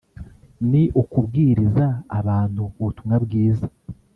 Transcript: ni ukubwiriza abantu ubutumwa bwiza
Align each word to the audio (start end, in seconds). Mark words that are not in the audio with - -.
ni 0.69 0.83
ukubwiriza 1.01 1.85
abantu 2.19 2.63
ubutumwa 2.79 3.15
bwiza 3.25 3.67